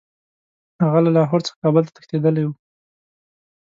هغه 0.83 0.99
له 1.05 1.11
لاهور 1.17 1.41
څخه 1.47 1.59
کابل 1.63 1.83
ته 1.85 1.91
تښتېتدلی 1.95 2.43
وو. 2.45 2.53